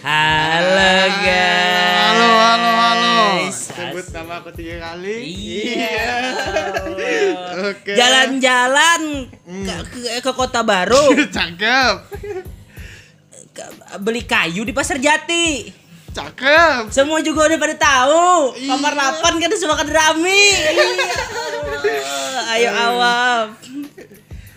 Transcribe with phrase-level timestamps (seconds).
[0.00, 2.00] Halo guys.
[2.00, 3.18] Halo, halo, halo.
[3.52, 5.28] Sebut nama aku tiga kali.
[5.28, 6.08] Iya.
[7.68, 7.92] Oke.
[7.92, 11.94] Jalan-jalan ke, ke- ke kota baru, Cakep.
[13.52, 15.68] ke- beli kayu di pasar Jati.
[16.10, 16.88] Cakep.
[16.88, 18.56] Semua juga udah pada tahu.
[18.56, 18.72] Iya.
[18.72, 20.44] Kamar 8 kan semua kan rame.
[20.48, 20.86] Iya.
[22.50, 23.46] Ayo awam.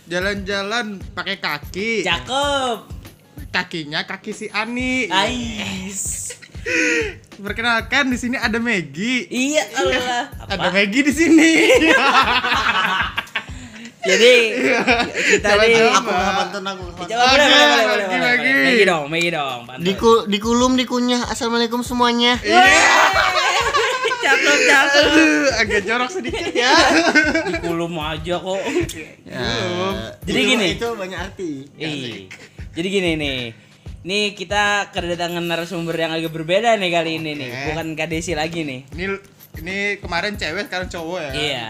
[0.07, 1.99] Jalan-jalan pakai kaki.
[2.01, 2.92] Cakep.
[3.53, 5.05] Kakinya kaki si Ani.
[5.07, 6.33] Ais.
[7.45, 9.29] Perkenalkan di sini ada Megi.
[9.29, 10.25] Iya Allah.
[10.49, 11.51] Ada Megi di sini.
[14.03, 14.33] Jadi
[15.31, 18.19] kita Coba, nih aku pantun aku Coba boleh boleh boleh lagi, boleh.
[18.19, 18.49] lagi.
[18.49, 18.65] boleh.
[18.65, 19.59] Megi dong, Megi dong.
[19.79, 22.35] Diku, dikulum dikunyah assalamualaikum semuanya
[24.23, 25.07] cakep cakep.
[25.07, 26.73] Aduh, agak jorok sedikit ya.
[27.53, 28.61] Dikulum aja kok.
[29.23, 29.45] ya,
[30.25, 30.67] Jadi gini.
[30.75, 31.51] itu banyak arti.
[32.73, 33.39] Jadi gini nih.
[34.03, 37.49] Nih kita kedatangan narasumber yang agak berbeda nih kali ini nih.
[37.71, 38.89] Bukan Kak Desi lagi nih.
[38.91, 39.05] Ini
[39.61, 41.31] ini kemarin cewek sekarang cowok ya.
[41.37, 41.65] Iya.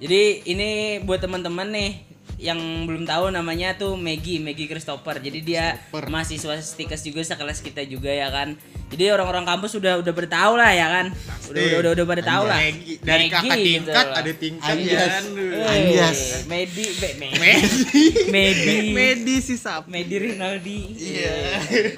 [0.00, 2.05] Jadi ini buat teman-teman nih
[2.36, 5.16] yang belum tahu namanya tuh Maggie, Maggie Christopher.
[5.18, 6.04] Jadi dia Christopher.
[6.12, 8.52] mahasiswa stikes juga sekelas kita juga ya kan.
[8.86, 11.06] Jadi orang-orang kampus sudah udah pada tahu lah ya kan.
[11.48, 12.58] Udah udah udah, udah pada tahu lah.
[12.60, 12.94] Megi.
[13.00, 14.14] Dari Maggie kakak gitu tingkat loh.
[14.14, 14.92] ada tingkat Anjas.
[14.92, 15.18] ya.
[15.18, 15.48] Aduh.
[15.50, 16.18] Eh, Anjas.
[16.46, 18.04] Medi, be, me, Medi.
[18.30, 19.88] Medi, Medi si sap.
[19.88, 20.80] Medi Rinaldi.
[20.92, 21.34] Iya.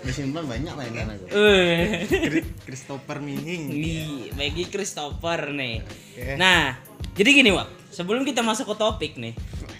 [0.00, 1.24] disimpan banyak mainan aku.
[2.08, 3.68] Chri- Christopher Mihing.
[3.68, 5.82] Nih, Maggie Christopher nih.
[5.82, 6.34] Oke.
[6.38, 6.78] Nah,
[7.12, 7.68] jadi gini, Wak.
[7.88, 9.34] Sebelum kita masuk ke topik nih.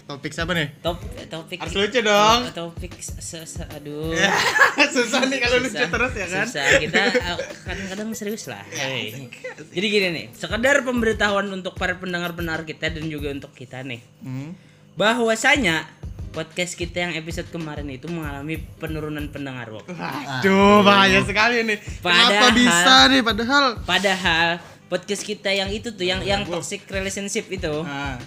[0.09, 0.73] Topik siapa nih?
[0.81, 0.97] Top
[1.29, 2.49] topik Harus lucu dong.
[2.49, 4.09] Topik se, se- aduh.
[4.09, 4.33] Ya,
[4.97, 6.45] susah nih kalau lucu terus ya kan?
[6.49, 6.65] Susah.
[6.81, 8.65] Kita uh, kadang-kadang serius lah.
[8.73, 9.29] Hei.
[9.69, 14.01] Jadi gini nih, sekedar pemberitahuan untuk para pendengar-pendengar kita dan juga untuk kita nih.
[14.25, 14.57] Hmm.
[14.97, 15.85] Bahwasanya
[16.33, 19.93] podcast kita yang episode kemarin itu mengalami penurunan pendengar, Wak.
[19.93, 21.77] Waduh, bahaya sekali nih.
[22.01, 23.65] Kenapa Padahal- bisa nih padahal?
[23.85, 24.49] Padahal
[24.89, 28.17] podcast kita yang itu tuh yang yang toxic relationship itu Nah,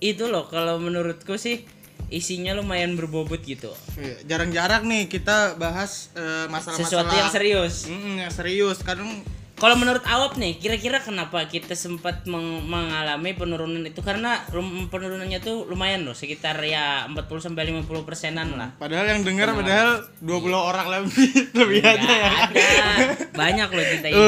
[0.00, 1.64] itu loh kalau menurutku sih
[2.06, 8.14] isinya lumayan berbobot gitu iya, jarang-jarang nih kita bahas eh, masalah-masalah sesuatu yang serius Mm,
[8.22, 8.78] yang serius.
[8.86, 9.10] Kadang
[9.56, 14.04] kalau menurut awap nih kira-kira kenapa kita sempat meng- mengalami penurunan itu?
[14.04, 14.44] Karena
[14.92, 18.76] penurunannya tuh lumayan loh sekitar ya 40 sampai 50 persenan lah.
[18.76, 21.28] Padahal yang dengar padahal 20 orang lebih
[21.64, 22.30] lebih aja ya.
[22.52, 22.68] ada.
[23.32, 24.20] Banyak loh kita ini.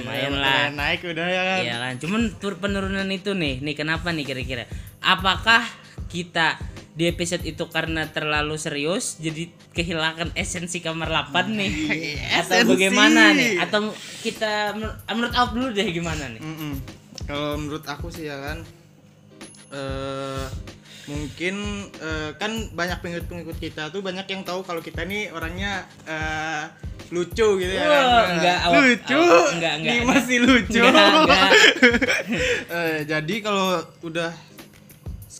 [0.00, 0.72] Lumayan lah.
[0.72, 1.60] Naik udah ya kan.
[1.60, 4.64] Iya kan, cuman tur penurunan itu nih, nih kenapa nih kira-kira?
[5.04, 5.60] Apakah
[6.08, 6.56] kita
[6.98, 11.70] di episode itu karena terlalu serius jadi kehilangan esensi kamar 8 nih?
[12.34, 12.70] Atau Esensi.
[12.74, 13.62] bagaimana nih?
[13.62, 16.42] Atau kita menur- menurut Alp dulu deh gimana nih?
[16.42, 16.72] Mm-mm.
[17.22, 18.58] Kalau menurut aku sih ya kan
[19.68, 20.44] eh
[21.06, 21.54] mungkin
[21.94, 26.66] eh, kan banyak pengikut-pengikut kita tuh banyak yang tahu kalau kita nih orangnya eh,
[27.08, 28.04] lucu gitu ya kan.
[28.34, 29.16] enggak, lucu.
[29.16, 30.04] enggak, enggak, enggak.
[30.04, 30.82] masih lucu.
[30.82, 31.48] Enggak, enggak.
[32.68, 33.68] Eh, jadi kalau
[34.02, 34.28] udah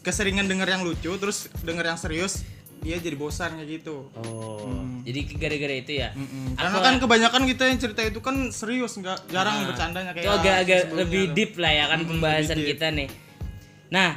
[0.08, 2.40] keseringan denger yang lucu terus denger yang serius
[2.78, 4.06] dia jadi bosan kayak gitu.
[4.14, 4.70] Oh,
[5.02, 6.14] jadi gara-gara itu ya?
[6.14, 6.54] Mm-mm.
[6.54, 10.30] Aku- Karena kan kebanyakan kita yang cerita itu kan serius nggak jarang bercandanya kayak itu
[10.32, 11.34] agak-agak sebelumnya lebih tuh.
[11.34, 13.08] deep lah ya kan Mm, pembahasan kita nih.
[13.88, 14.10] Nah,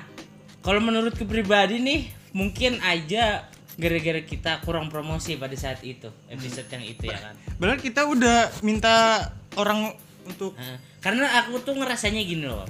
[0.59, 1.99] kalau menurutku pribadi nih,
[2.31, 7.33] mungkin aja gara-gara kita kurang promosi pada saat itu, episode yang itu ya kan.
[7.57, 9.25] Benar kita udah minta
[9.55, 9.89] orang
[10.23, 12.69] untuk Nah, karena aku tuh ngerasanya gini loh.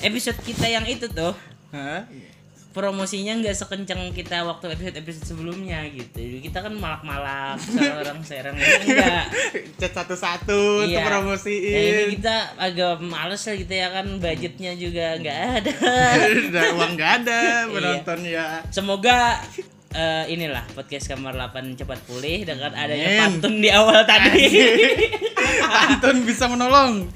[0.00, 1.38] Episode kita yang itu tuh
[1.70, 2.02] Hah?
[2.68, 6.14] promosinya nggak sekencang kita waktu episode-episode sebelumnya gitu.
[6.14, 9.24] Jadi Kita kan malak-malak seorang serang enggak.
[9.80, 11.02] Chat satu-satu untuk Iya.
[11.02, 11.74] promosiin.
[11.74, 15.74] Ya, ini kita agak males lah gitu ya kan budgetnya juga nggak ada.
[16.46, 18.46] Udah uang nggak ada penonton ya.
[18.70, 19.42] Semoga
[19.92, 23.20] eh, inilah podcast kamar 8 cepat pulih dengan adanya Amin.
[23.40, 24.44] pantun di awal tadi.
[25.88, 27.08] Anton bisa menolong.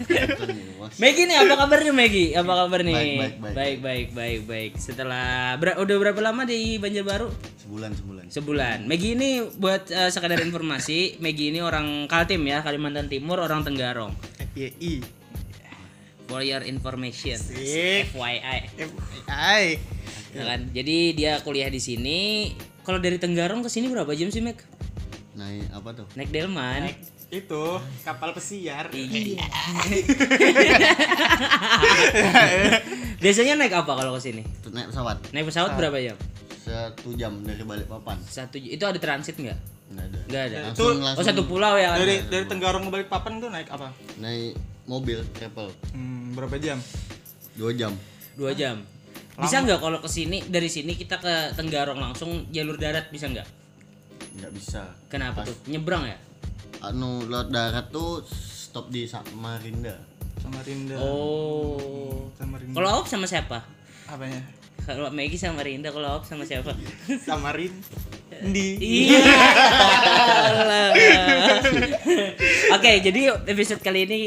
[0.97, 2.37] Maggie nih apa kabarnya Maggie?
[2.37, 2.95] Apa kabar nih?
[2.95, 3.55] Baik, baik, baik.
[3.55, 4.73] baik, baik, baik, baik.
[4.77, 7.29] Setelah ber- udah berapa lama di Banjarbaru?
[7.63, 8.79] sebulan sebulan Sebulan.
[8.91, 14.13] Maggie ini buat eh, sekadar informasi, Maggie ini orang Kaltim ya, Kalimantan Timur, orang Tenggarong.
[14.53, 15.22] FYI.
[16.33, 17.37] For your information.
[17.37, 18.09] Sip.
[18.17, 18.73] FYI.
[18.73, 19.65] FYI.
[20.33, 20.61] Ya kan?
[20.73, 22.57] Jadi dia kuliah di sini.
[22.89, 24.57] Kalau dari Tenggarong ke sini berapa jam sih, Meg?
[25.33, 26.89] naik apa tuh Naik delman.
[26.89, 27.01] Naik
[27.33, 27.65] itu
[28.05, 28.89] kapal pesiar.
[28.93, 29.45] Iya.
[33.25, 34.45] Biasanya naik apa kalau ke sini?
[34.73, 36.17] Naik pesawat Naik pesawat berapa jam?
[36.63, 39.59] Satu jam dari Balikpapan Satu itu ada transit nggak?
[39.89, 40.57] nggak ada Nggak ada.
[40.63, 41.91] langsung Itu- Oh langsung satu pulau ya?
[41.95, 43.91] Dari dari Tenggarong ke Balikpapan tuh naik apa?
[44.17, 44.55] naik
[44.85, 46.79] mobil travel Hmm, berapa jam?
[47.53, 47.93] dua jam
[48.33, 48.81] Dua jam.
[49.35, 53.45] Bisa nggak kalau ke sini dari sini kita ke Tenggarong langsung jalur darat bisa nggak?
[54.35, 55.53] nggak bisa Kenapa tuh?
[55.67, 56.17] Nyebrang ya?
[56.81, 59.93] anu laut darat tuh stop di Samarinda.
[60.37, 60.97] Samarinda.
[60.97, 62.27] Oh.
[62.35, 62.75] Samarinda.
[62.75, 63.61] Kalau Op sama siapa?
[64.05, 64.41] apanya?
[64.83, 66.75] Kalau Maggie sama Rinda, kalau Op sama siapa?
[67.23, 67.71] Samarin.
[68.43, 68.75] Di.
[69.07, 69.23] Iya.
[72.75, 74.21] Oke, jadi episode kali ini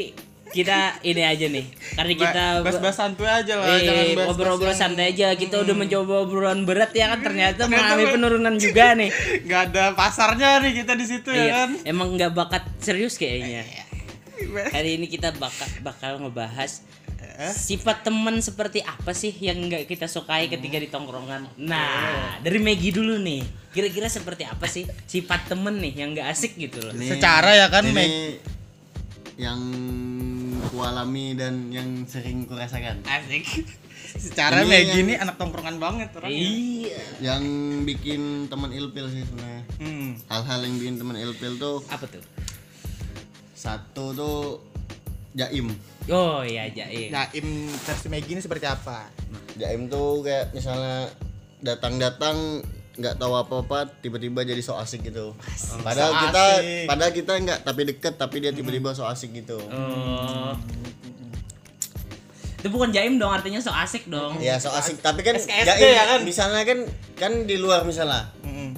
[0.46, 1.66] kita ini aja nih.
[1.92, 5.36] Karena kita bas-bas santuy aja lah, Eh, jangan bahas ngobrol-ngobrol santai aja.
[5.36, 9.10] Kita udah mencoba obrolan berat ya kan ternyata mengalami penurunan juga nih.
[9.44, 11.70] Gak ada pasarnya nih kita di situ ya Iya, kan.
[11.84, 13.68] emang nggak bakat serius kayaknya.
[14.72, 16.80] Hari ini kita bakal bakal ngebahas
[17.46, 21.46] sifat teman seperti apa sih yang nggak kita sukai ketika di tongkrongan.
[21.58, 23.44] Nah, dari Maggie dulu nih.
[23.70, 26.90] Kira-kira seperti apa sih sifat temen nih yang nggak asik gitu loh.
[26.90, 28.40] Ini- Secara ya kan, Meg.
[29.36, 29.60] yang
[30.66, 33.04] kualami dan yang sering kurasakan.
[33.04, 33.44] Asik.
[34.16, 36.40] Secara Ini Maggie yang- ini anak tongkrongan banget orangnya.
[36.40, 37.00] Iya.
[37.20, 37.42] Yang
[37.84, 39.62] bikin teman ilpil sih sebenarnya.
[39.76, 40.16] Hmm.
[40.26, 42.24] Hal-hal yang bikin teman ilpil tuh Apa tuh?
[43.52, 44.38] satu tuh
[45.36, 45.66] jaim.
[46.08, 47.12] Oh iya jaim.
[47.12, 47.46] Jaim
[47.76, 49.12] versi Maggie ini seperti apa?
[49.54, 51.12] Jaim tuh kayak misalnya
[51.60, 52.64] datang-datang
[52.96, 55.36] nggak tahu apa-apa tiba-tiba jadi so asik gitu.
[55.84, 56.86] Padahal So kita asik.
[56.88, 59.60] padahal kita nggak tapi deket tapi dia tiba-tiba so asik gitu.
[59.60, 60.56] Oh.
[62.56, 64.40] Itu bukan jaim dong, artinya so asik dong.
[64.40, 66.20] Ya so asik tapi kan SKSD jaim ya kan?
[66.24, 66.78] misalnya kan
[67.14, 68.72] kan di luar misalnya Hmm.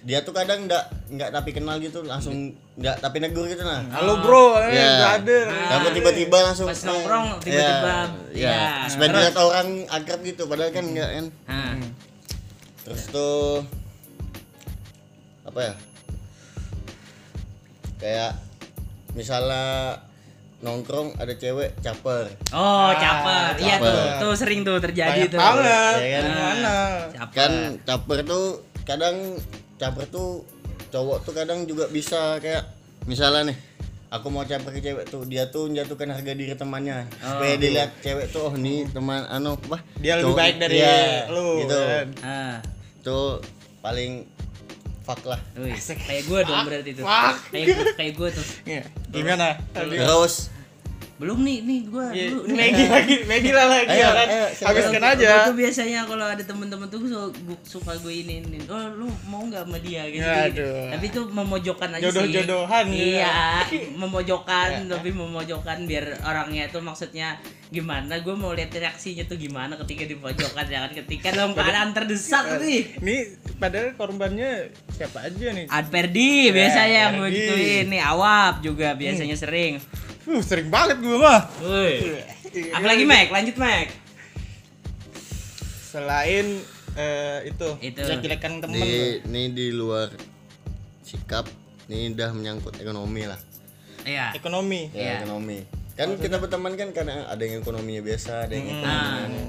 [0.00, 3.84] Dia tuh kadang nggak nggak tapi kenal gitu langsung nggak tapi negur gitu nah.
[3.92, 4.88] Halo bro, eh, Ya.
[4.96, 5.38] nggak ada.
[5.68, 8.88] Tapi tiba-tiba langsung Pas nongkrong, tiba-tiba, ya, ya.
[8.88, 8.96] ya.
[8.96, 11.26] Dilihat orang akrab gitu padahal kan enggak kan.
[11.46, 11.74] Hah.
[12.80, 13.60] Terus tuh
[15.44, 15.74] apa ya?
[18.00, 18.32] Kayak
[19.12, 20.00] misalnya
[20.60, 22.32] nongkrong ada cewek caper.
[22.52, 23.60] Oh, caper.
[23.60, 25.40] Iya tuh, tuh sering tuh terjadi Banyak tuh.
[25.40, 25.94] banget.
[26.00, 26.24] Ya kan?
[27.12, 27.36] Caper.
[27.36, 27.52] Kan
[27.84, 28.44] caper tuh
[28.88, 29.16] kadang
[29.80, 30.44] caper tuh
[30.92, 32.68] cowok tuh kadang juga bisa kayak
[33.08, 33.58] misalnya nih
[34.12, 38.28] aku mau caper ke cewek tuh dia tuh menjatuhkan harga diri temannya supaya dilihat cewek
[38.28, 42.06] tuh oh nih teman anu apa Dia lebih baik dari Iya, lu, gitu kan?
[42.20, 42.56] Ah.
[43.00, 43.40] tuh
[43.80, 44.28] paling
[45.00, 47.04] fuck lah Wih, kayak gue dong berarti tuh.
[47.08, 47.32] Wah.
[47.48, 48.46] Kayak gue, kayak gue tuh.
[48.68, 48.82] Iya.
[49.08, 49.56] Gimana?
[49.72, 50.52] Terus
[51.20, 52.42] Belum nih, nih gue Iya, dulu.
[52.48, 54.28] ini Maggie lagi, Maggie lah lagi Ayo, ya kan.
[54.32, 54.46] ayo.
[54.64, 55.30] Habiskan Gue aja.
[55.44, 58.58] tuh biasanya kalau ada temen-temen tuh so, gua suka gue ini, ini.
[58.64, 60.24] Oh, lu mau nggak sama dia gitu.
[60.24, 60.64] gitu.
[60.64, 60.88] Aduh.
[60.96, 62.08] Tapi itu memojokkan aja sih.
[62.08, 63.36] Jodoh-jodohan gitu Iya,
[64.00, 67.36] memojokkan, tapi memojokkan biar orangnya tuh maksudnya
[67.68, 68.16] gimana?
[68.18, 72.58] Gue mau lihat reaksinya tuh gimana ketika di pojokan ya kan ketika dalam keadaan terdesak
[72.58, 72.96] nih.
[72.96, 73.16] Ini
[73.60, 75.68] padahal korbannya siapa aja nih?
[75.68, 79.76] Adperdi biasanya yang gue gituin nih awap juga biasanya sering.
[80.26, 81.48] Uh, sering banget gue mah.
[81.60, 82.20] Woi.
[82.50, 82.72] Iya.
[82.76, 83.88] Apalagi Mac, lanjut Mac.
[85.90, 86.46] Selain
[86.94, 88.00] eh, itu, Itu.
[88.00, 88.74] jelek-jelekan temen.
[88.74, 88.90] di
[89.24, 90.10] ini di luar
[91.02, 91.46] sikap
[91.90, 93.38] ini udah menyangkut ekonomi lah
[94.06, 94.30] Iya.
[94.32, 94.90] Ekonomi.
[94.90, 95.14] ya Iya.
[95.22, 95.58] ekonomi
[95.98, 99.48] kan kita berteman kan karena ada yang ekonominya biasa ada yang ekonominya aneh.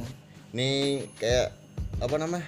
[0.51, 0.69] ini
[1.15, 1.55] kayak
[2.01, 2.43] apa namanya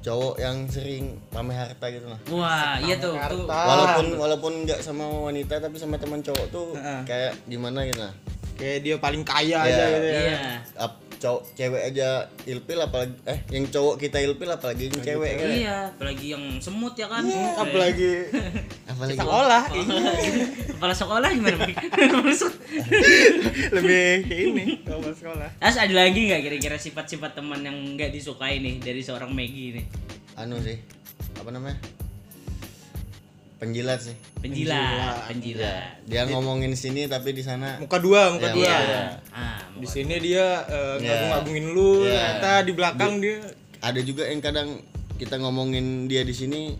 [0.00, 3.12] cowok yang sering pamer harta gitu lah Wah, iya tuh.
[3.12, 3.20] tuh.
[3.44, 3.58] Harta.
[3.62, 7.00] walaupun walaupun nggak sama wanita tapi sama teman cowok tuh Heeh.
[7.04, 8.14] kayak gimana gitu lah
[8.52, 9.64] Kayak dia paling kaya Iya.
[9.66, 10.20] aja gitu ya.
[10.20, 10.38] Iya.
[10.76, 15.48] Ap, cowok cewek aja ilpil apalagi eh yang cowok kita ilpil apalagi yang cewek kan
[15.52, 17.28] Iya, apalagi yang semut ya kan.
[17.28, 18.12] Hmm, apalagi.
[18.90, 19.18] Apalagi.
[19.22, 19.62] Sekolah.
[20.74, 21.62] Kepala sekolah gimana?
[23.76, 25.46] Lebih ini kalau sekolah.
[25.60, 29.86] Terus ada lagi nggak kira-kira sifat-sifat teman yang nggak disukai nih dari seorang Maggie nih?
[30.40, 30.80] anu sih
[31.36, 31.76] apa namanya
[33.60, 36.00] penjilat sih Penjilat, penjilat.
[36.02, 38.64] dia ngomongin sini tapi di sana Muka dua, muka Ya, dua.
[38.64, 39.02] dua.
[39.30, 41.04] Ah, Di sini dia eh, Iya.
[41.04, 42.40] ngagung-ngagungin lu, Iya.
[42.40, 43.38] ternyata di belakang dia
[43.78, 44.68] ada juga yang kadang
[45.14, 46.72] kita ngomongin dia di sini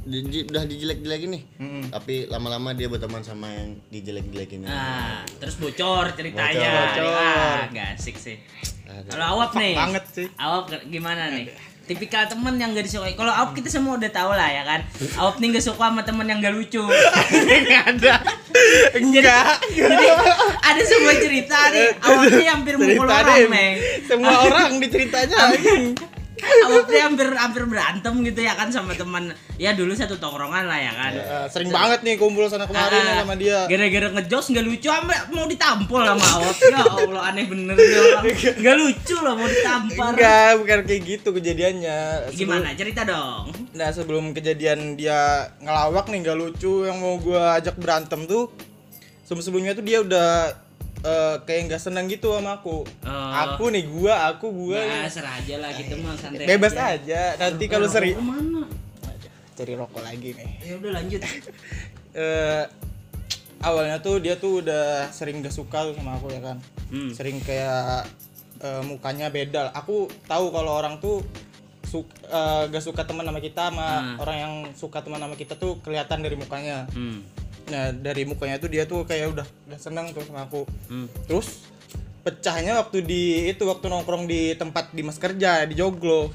[0.00, 1.82] di- di- udah dijelek-jelekin nih Mm-mm.
[1.90, 6.70] tapi lama-lama dia berteman sama yang dijelek-jelekin Ah, terus bocor ceritanya.
[6.88, 7.12] Bocor.
[7.12, 8.38] Ah, nggak asik sih.
[9.04, 9.76] Kalau awap nih.
[9.76, 10.26] banget sih.
[10.34, 11.52] Awap gimana nih?
[11.88, 13.16] Tipikal temen yang gak disukai.
[13.16, 14.84] Kalau Awap kita semua udah tahu lah ya kan.
[15.16, 16.84] Awap nih gak suka sama temen yang gak lucu.
[16.84, 18.20] Enggak ada.
[18.92, 19.56] Enggak.
[19.72, 20.06] Jadi
[20.60, 21.88] ada sebuah cerita nih.
[22.04, 23.48] Awap nih hampir mukul orang.
[23.48, 23.74] Meng.
[24.04, 25.56] Semua orang diceritanya.
[26.38, 29.28] Nih hampir hampir berantem gitu ya kan sama teman.
[29.58, 31.12] Ya dulu satu tongkrongan lah ya kan.
[31.12, 33.66] Eh, sering banget nih kumpul sana kemarin Ah, sama dia.
[33.66, 34.88] Gara-gara ngejokes nggak lucu
[35.30, 36.56] mau ditampol sama Awap.
[36.62, 38.24] Ya Allah aneh bener nih orang.
[38.54, 40.10] Nggak lucu loh mau ditampar.
[40.14, 41.98] Enggak, bukan kayak gitu kejadiannya.
[42.30, 42.68] Sebelum- Gimana?
[42.74, 43.44] Cerita dong.
[43.74, 45.18] Nah sebelum kejadian dia
[45.58, 48.50] ngelawak nih nggak lucu yang mau gua ajak berantem tuh
[49.22, 50.30] sebelum sebelumnya tuh dia udah
[51.00, 52.82] eh, kayak nggak senang gitu sama aku.
[53.02, 53.30] Oh.
[53.52, 54.78] Aku nih gua, aku gua.
[54.78, 56.44] Nah, serah aja lah kita mah santai.
[56.44, 57.34] Bebas aja.
[57.34, 58.62] Nanti kalau sering Ke mana?
[59.52, 60.50] cari rokok lagi nih.
[60.62, 61.20] Ya udah lanjut.
[62.10, 62.64] Eh
[63.60, 66.56] awalnya tuh dia tuh udah sering gak suka tuh sama aku ya kan
[66.88, 67.10] Hmm.
[67.10, 68.06] sering kayak
[68.58, 71.22] eh, mukanya beda aku tahu kalau orang tuh
[71.84, 74.16] su- eh, gak suka teman sama kita sama Hmm.
[74.18, 77.22] orang yang suka teman sama kita tuh kelihatan dari mukanya Hmm.
[77.68, 81.04] Nah dari mukanya tuh dia tuh kayak udah udah seneng tuh sama aku Hmm.
[81.24, 81.64] terus
[82.20, 86.28] pecahnya waktu di itu waktu nongkrong di tempat di mas kerja di joglo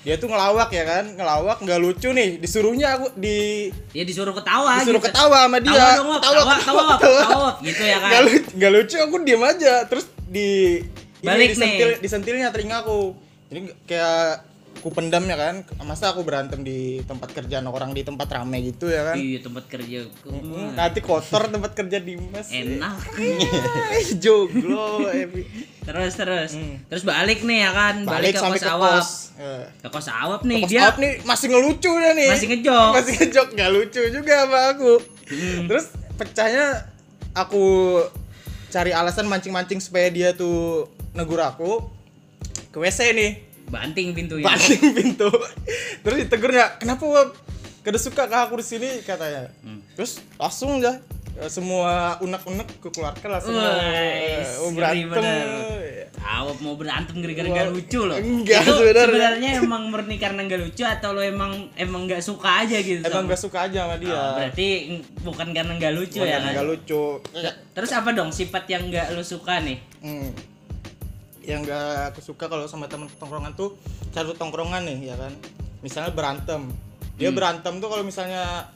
[0.00, 4.78] dia tuh ngelawak ya kan ngelawak nggak lucu nih disuruhnya aku di Ya disuruh ketawa
[4.78, 5.08] disuruh gitu.
[5.08, 6.08] ketawa sama dia Tawa dong.
[6.12, 7.20] Ketawa, tawa, ketawa, ketawa.
[7.24, 7.54] tawa, Wop.
[7.62, 8.08] gitu ya kan.
[8.10, 10.48] nggak lucu, nggak lucu aku diem aja terus di
[11.18, 11.98] ini, Balik disentil, nih.
[11.98, 13.16] disentilnya telinga aku
[13.48, 14.28] jadi kayak
[14.84, 18.84] aku pendam ya kan masa aku berantem di tempat kerjaan orang di tempat rame gitu
[18.86, 23.00] ya kan Iya tempat kerja Hmm, nanti kotor tempat kerja di mas enak.
[24.14, 25.48] joglo Evi.
[25.80, 26.50] Terus terus.
[26.52, 26.84] Hmm.
[26.84, 28.92] Terus balik nih ya kan, balik, balik ke sampai kos ke awap.
[28.94, 30.80] kos Eh, Ke kos awap nih Kos dia.
[30.82, 32.28] Out nih masih ngelucu dia nih.
[32.28, 32.90] Masih ngejok.
[32.92, 34.92] Masih ngejok nggak lucu juga sama aku.
[35.24, 35.64] Hmm.
[35.64, 36.66] Terus pecahnya
[37.32, 37.64] aku
[38.68, 41.80] cari alasan mancing-mancing supaya dia tuh negur aku
[42.68, 43.32] ke WC nih.
[43.66, 44.44] Banting pintunya.
[44.44, 45.30] Banting pintu.
[46.00, 47.28] Terus ditegurnya, "Kenapa Wab?
[47.80, 49.48] Kada suka kah aku di sini?" katanya.
[49.60, 49.80] Hmm.
[49.94, 51.00] Terus langsung aja
[51.34, 53.82] eh, semua unek-unek keluarkan langsung mau, Wais,
[54.38, 55.48] eh, mau ngeri berantem.
[56.16, 58.16] Awap mau berantem gara-gara nggak lucu loh.
[58.16, 59.04] enggak Itu sebenarnya.
[59.04, 63.02] sebenarnya emang murni karena nggak lucu atau lo emang emang nggak suka aja gitu.
[63.02, 64.14] Emang sama- gak suka aja sama dia.
[64.14, 64.66] Oh, berarti
[65.20, 66.52] bukan karena nggak lucu Bukan ya kan?
[66.54, 67.04] nggak lucu.
[67.74, 69.78] Terus apa dong sifat yang nggak lo suka nih?
[70.00, 70.30] Hmm.
[71.44, 73.76] Yang gak aku suka kalau sama teman tongkrongan tuh
[74.10, 75.32] satu tongkrongan nih ya kan.
[75.80, 76.72] Misalnya berantem.
[77.14, 77.36] Dia Hmm.
[77.36, 78.66] berantem tuh kalau misalnya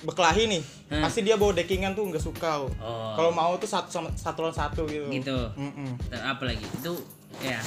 [0.00, 1.00] berkelahi nih, Hmm.
[1.00, 2.60] pasti dia bawa deckingan tuh nggak suka.
[2.60, 2.68] Oh.
[3.16, 5.08] Kalau mau tuh satu sama satu lawan satu gitu.
[5.08, 5.38] Gitu.
[5.56, 5.96] Mm-mm.
[6.06, 6.60] Ter- Apa lagi?
[6.60, 7.00] Itu
[7.40, 7.60] ya.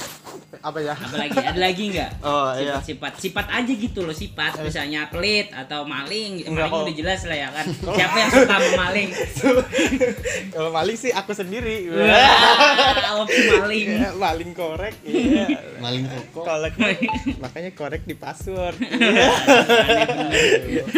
[0.59, 0.95] Apa ya?
[0.95, 1.37] Apa lagi?
[1.37, 2.11] Ada lagi nggak?
[2.27, 2.77] Oh iya.
[2.77, 6.85] Sifat-sifat sifat aja gitu loh sifat misalnya pelit atau maling Enggak, maling kok.
[6.87, 7.65] udah jelas lah ya kan
[7.97, 9.09] siapa yang suka maling
[10.53, 11.87] kalau maling sih aku sendiri.
[11.89, 14.95] wah opsi maling Iya, maling korek.
[15.03, 15.45] Iya.
[15.77, 16.73] maling koko Kolek.
[17.37, 18.75] Makanya korek di password.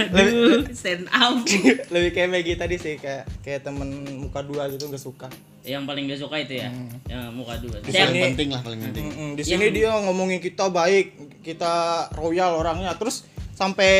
[0.09, 1.43] Aduh, stand up
[1.89, 5.27] Lebih kayak Maggie tadi sih kayak kayak temen muka dua gitu nggak suka.
[5.69, 6.73] Yang paling gak suka itu ya
[7.05, 10.39] yang muka dua itu paling penting lah paling penting Mm-mm, di Yang- sini dia ngomongin
[10.39, 11.05] kita baik,
[11.39, 11.73] kita
[12.13, 12.91] royal orangnya.
[12.93, 13.23] Terus
[13.53, 13.91] sampai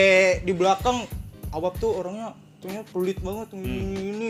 [0.42, 1.06] di belakang
[1.50, 3.64] awap tuh orangnya tuhnya pelit banget Hmm.
[3.64, 4.30] ini ini.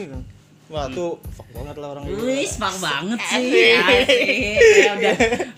[0.70, 2.22] Wah, tuh fuck banget lah orang itu.
[2.22, 3.74] Wih, spak banget sih.
[3.74, 4.54] Asik.
[4.78, 5.16] Ya udah.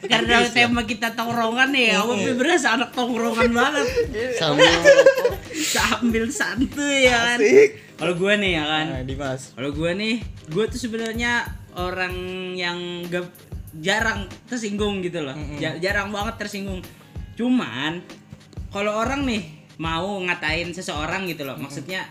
[0.08, 3.88] Karena tema kita tongkrongan nih, aku berasa anak tongkrongan banget.
[4.40, 4.72] sambil
[5.52, 7.38] Sambil santuy ya kan.
[7.38, 7.70] Asik.
[8.00, 8.86] Kalau gue nih ya kan.
[8.90, 9.52] Nah, Dimas.
[9.52, 10.16] Kalau gue nih,
[10.48, 11.44] gue tuh sebenarnya
[11.78, 12.16] orang
[12.56, 13.28] yang gak
[13.80, 15.36] jarang tersinggung gitu loh.
[15.60, 16.84] Ja- jarang banget tersinggung.
[17.40, 18.04] Cuman
[18.72, 19.44] kalau orang nih
[19.80, 22.06] mau ngatain seseorang gitu loh, maksudnya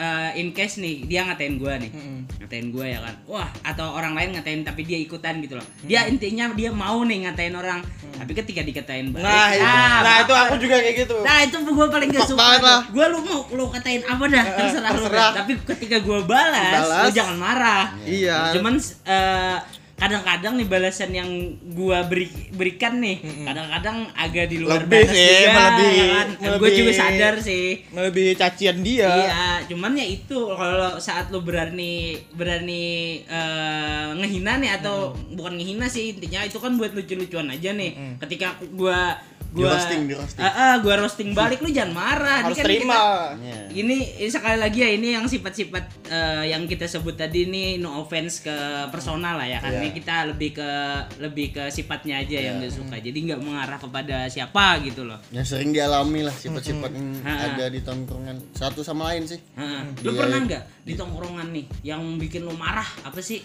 [0.00, 2.18] eh, in case nih dia ngatain gue nih, Mm-mm.
[2.40, 3.14] ngatain gue ya kan.
[3.28, 5.66] Wah, atau orang lain ngatain tapi dia ikutan gitu loh.
[5.84, 7.84] Dia intinya dia mau nih ngatain orang,
[8.16, 11.16] tapi ketika dikatain balik, Nah, itu, ah, nah itu aku juga kayak gitu.
[11.20, 12.44] Nah itu gue paling gak suka.
[12.88, 15.20] Gue lu mau lu katain apa dah terserah, lu terserah.
[15.20, 15.30] dah.
[15.44, 17.04] Tapi ketika gue balas, Balas.
[17.04, 18.56] lu jangan marah Iya.
[18.56, 19.56] Cuman eh,
[20.00, 21.28] kadang-kadang nih balasan yang
[21.70, 26.28] gue beri, berikan nih Kadang-kadang agak di luar Lebih batas sih, juga melebih- ya kan?
[26.30, 29.12] Gue melebih- juga sadar sih Melebihi cacian dia.
[29.12, 31.94] Iya, cuman ya itu kalau saat lu berani
[32.32, 32.86] berani
[33.22, 34.96] eh, ngehina nih atau
[35.30, 38.16] bukan ngehina sih intinya itu kan buat lucu-lucuan aja nih.
[38.18, 40.40] Ketika gua gua Di-roasting, di-roasting.
[40.40, 42.38] Ah, ah, gua roasting balik lu jangan marah.
[42.38, 42.94] Ini Harus kan terima.
[42.94, 43.60] kita- Iya.
[43.76, 47.98] ini, ini sekali lagi ya ini yang sifat-sifat eh, yang kita sebut tadi ini no
[47.98, 48.54] offense ke
[48.88, 49.70] personal lah ya kan.
[49.70, 49.80] Iya.
[49.80, 50.70] Ini kita lebih ke
[51.18, 52.96] lebih ke sifatnya aja yang gak suka.
[52.96, 55.18] Jadi nggak mengarah kepada siapa gitu loh.
[55.30, 57.32] yang sering dialami lah sifat-sifat yang Ha.
[57.52, 59.82] ada di tongkrongan satu sama lain sih Heeh.
[60.00, 63.42] Lu Dia- pernah nggak di tongkrongan nih yang bikin lu marah apa sih?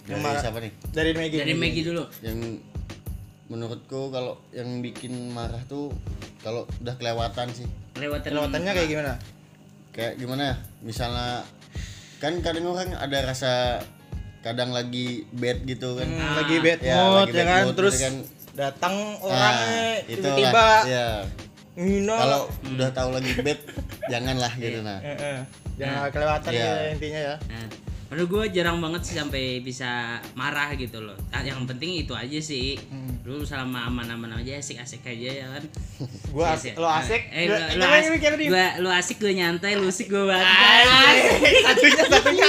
[0.00, 0.40] dari Marah.
[0.40, 1.38] siapa nih Dari Maggie.
[1.38, 2.04] Dari Maggie dulu.
[2.22, 2.38] yang
[3.48, 5.88] menurutku kalau yang bikin marah tuh
[6.38, 8.28] kalau udah kelewatan sih Kelewatan.
[8.28, 9.12] Kelewatannya kayak gimana?
[9.90, 11.42] kayak gimana ya misalnya
[12.16, 13.82] kan kadang orang ada rasa
[14.40, 17.62] kadang lagi bad gitu kan Hmm, lagi bad Ya, mood lagi ya kan.
[17.64, 18.14] mood Terus gitu kan.
[18.54, 21.06] datang Nah, orangnya itulah, tiba-tiba ya
[21.74, 22.14] ngino.
[22.14, 23.58] kalau udah tahu lagi bad
[24.12, 25.38] janganlah gitu nah Eh, eh.
[25.74, 26.62] Jangan kelewatan Iya.
[26.62, 27.34] ya intinya ya.
[27.48, 27.66] Nah,
[28.08, 29.86] menurut gue jarang banget sih sampai bisa
[30.32, 31.12] marah gitu loh.
[31.28, 32.80] Ah, yang penting itu aja sih.
[33.22, 35.64] Lu selama aman-aman aja asik-asik aja ya kan.
[36.32, 36.80] Gua Yes, asik, ya.
[36.80, 37.22] lo asik.
[37.28, 40.44] Eh, lu coba asik, gua, lu asik gue nyantai, lu asik gue banget.
[41.64, 42.46] satunya satunya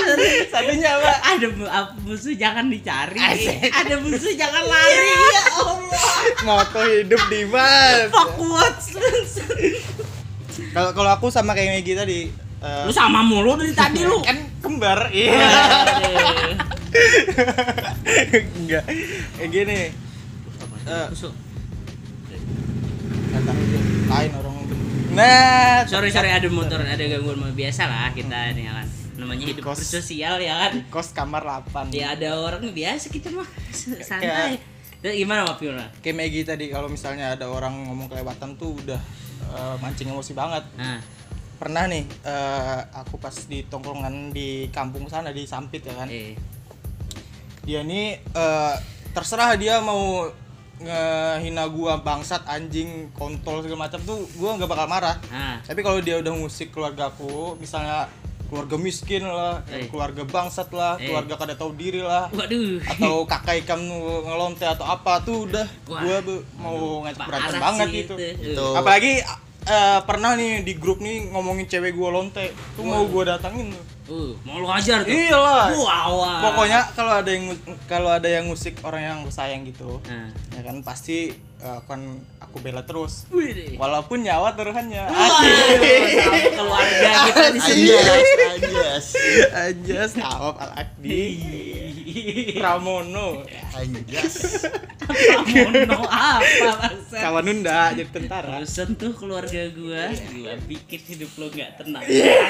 [0.47, 1.11] satunya apa?
[1.29, 3.19] Ada ap- musuh jangan dicari.
[3.65, 5.11] Ada musuh jangan lari.
[5.29, 6.07] Ya Allah.
[6.41, 8.07] Moto hidup Dimas.
[8.09, 8.75] Fuck what?
[10.69, 12.19] Kalau kalau aku sama kayak Maggie tadi,
[12.59, 14.19] eh, Lu sama mulu dari tadi lu.
[14.21, 15.35] kan kembar iya.
[18.59, 18.85] Enggak.
[19.37, 19.79] Kayak gini.
[20.89, 21.07] Eh,
[24.09, 24.55] lain orang
[25.09, 28.87] nah Sorry sorry ada motor ada gangguan biasa lah kita ini ya kan.
[29.19, 29.81] Namanya hidup Kos.
[29.83, 30.85] bersosial ya kan.
[30.87, 33.47] kos kamar 8 Ya ada orang biasa kita mah.
[34.05, 34.61] Santai.
[34.99, 35.87] Terus gimana Pak Fiona?
[36.03, 38.99] kayak Maggie tadi kalau misalnya ada orang ngomong kelewatan tuh udah
[39.49, 40.63] eh, mancing emosi banget.
[40.75, 40.99] Nah,
[41.59, 46.33] pernah nih eh, aku pas di tongkrongan di kampung sana di Sampit ya kan eh.
[47.61, 48.75] dia nih eh,
[49.11, 50.25] terserah dia mau
[50.79, 55.99] ngehina gua bangsat anjing kontol segala macam tuh gua nggak bakal marah Nah, tapi kalau
[55.99, 58.07] dia udah musik keluargaku misalnya
[58.47, 59.85] keluarga miskin lah Eh.
[59.85, 61.05] keluarga bangsat lah Eh.
[61.05, 62.79] keluarga kada tahu diri lah waduh.
[62.87, 63.83] atau kakak ikan
[64.23, 65.99] ngelonte atau apa tuh udah Wah.
[65.99, 68.65] gua bu- mau ngajak berantem banget gitu Itu.
[68.71, 69.19] apalagi
[69.61, 73.85] eh, pernah nih di grup nih ngomongin cewek gua lonte tuh mau gua datangin tuh
[74.09, 75.13] Uh, mau lu hajar tuh.
[75.13, 76.41] iyalah wah.
[76.41, 77.53] pokoknya kalau ada yang
[77.85, 80.33] kalau ada yang musik orang yang sayang gitu Nah.
[80.49, 85.13] ya kan pasti eh, akan aku bela terus Wih walaupun nyawa taruhannya
[86.49, 87.85] keluarga kita di sini.
[87.93, 89.05] Anjas, anjas.
[89.53, 91.21] aja stop al akdi
[92.59, 93.43] Pramono
[93.75, 94.65] Anjas.
[95.49, 97.17] Mono apa bangsa?
[97.17, 102.03] kawan Nunda jadi tentara Terusan tuh keluarga gua, gua bikin hidup lo gak tenang.
[102.05, 102.49] Iya.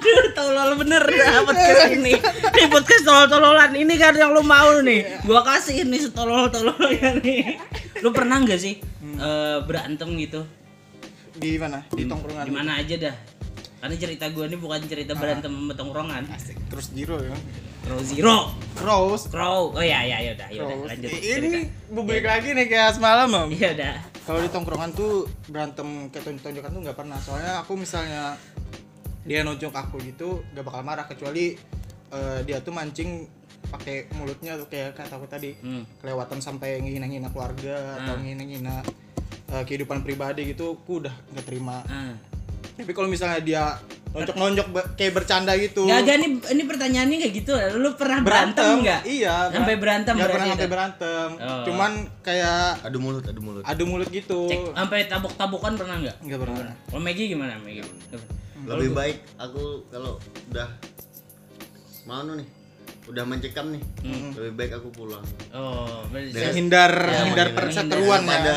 [0.00, 2.12] Aduh, tolol bener dah podcast ini.
[2.20, 5.22] Ini podcast tolol-tololan ini kan yang lu mau nih.
[5.26, 7.58] Gua kasih ini setolol-tololnya nih.
[8.00, 10.42] Lu pernah nggak sih eh, berantem gitu?
[11.40, 13.16] di mana di tongkrongan Di mana aja dah.
[13.80, 16.22] Karena cerita gua ini bukan cerita berantem sama tongkrongan.
[16.28, 16.56] Asik.
[16.68, 17.32] terus zero ya
[17.80, 18.52] Crow Zero.
[18.74, 19.72] Cross Crow.
[19.72, 21.10] Oh ya ya ya udah, ya udah lanjut.
[21.10, 21.50] Ini
[21.90, 23.94] balik lagi nih kayak semalam om Iya udah.
[24.20, 25.12] kalau di tongkrongan tuh
[25.48, 28.36] berantem kayak tonjok-tonjokan tuh nggak pernah soalnya aku misalnya
[29.22, 31.56] dia nonjok aku gitu gak bakal marah kecuali
[32.10, 33.26] eh, dia tuh mancing
[33.66, 35.82] pakai mulutnya tuh kayak kata aku tadi Hmm.
[35.98, 38.18] kelewatan sampai ngehina-ngina keluarga atau Ah.
[38.18, 38.76] ngehina-ngina
[39.48, 42.14] eh, kehidupan pribadi gitu aku udah nggak terima Ah.
[42.72, 43.64] Tapi kalau misalnya dia
[44.10, 47.52] nonjok-nonjok kayak bercanda gitu Gak, gak, ini, ini pertanyaannya kayak gitu.
[47.76, 49.00] Lu pernah berantem nggak?
[49.06, 51.62] iya Sampai berantem nggak berarti pernah sampai berantem Oh.
[51.62, 53.62] cuman kayak Adu mulut, adu mulut.
[53.62, 56.16] adu mulut gitu Cek, sampai tabok-tabokan pernah nggak?
[56.20, 57.86] nggak pernah Kalau Maggie gimana Maggie?
[58.60, 60.18] Lebih baik aku kalau
[60.50, 60.68] udah
[62.02, 62.48] mau nih,
[63.06, 64.34] udah mencekam nih, Hmm.
[64.34, 65.22] lebih baik aku pulang.
[65.50, 68.56] Oh, berarti Dari- hindar Ya, hindar perseteruan ya Daripada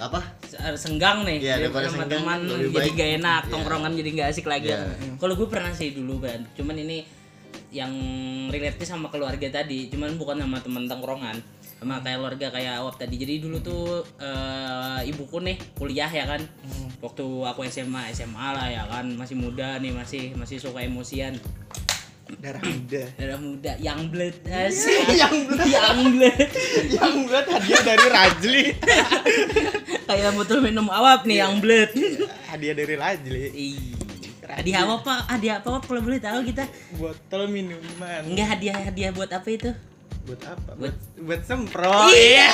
[0.00, 0.20] apa?
[0.60, 3.50] Se- senggang nih Iya, daripada sama senggang, teman jadi gak enak Iya.
[3.50, 4.68] tongkrongan jadi gak asik lagi.
[4.68, 4.84] Iya.
[5.16, 6.98] kalau gue pernah sih dulu kan cuman ini
[7.70, 7.90] yang
[8.48, 11.38] relate sama keluarga tadi cuman bukan sama teman tongkrongan.
[11.80, 13.16] Sama kayak keluarga kayak awap tadi.
[13.16, 13.84] Jadi dulu tuh
[14.20, 16.42] eh, ibuku nih kuliah ya kan.
[17.00, 19.08] Waktu aku SMA SMA lah ya kan.
[19.08, 21.40] Masih muda nih masih masih suka emosian.
[22.36, 23.02] Darah muda.
[23.16, 23.72] Darah muda.
[23.80, 25.08] Yang blood asik.
[25.24, 26.50] Yang blood yang blood
[26.86, 28.64] yang buat hadiah dari Rajli
[30.10, 31.94] kayak botol minum awap nih yang blood
[32.50, 33.78] hadiah dari Rajli Ih,
[34.44, 35.20] hadiah apa pak?
[35.28, 35.86] Hadiah apa Pak?
[35.86, 36.66] kalau boleh tahu kita?
[36.94, 39.70] botol minuman Enggak hadiah hadiah buat apa itu?
[40.20, 42.50] buat apa Buat- buat semprot Iya.